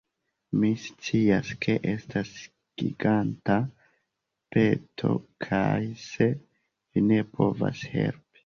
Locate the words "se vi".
6.09-7.09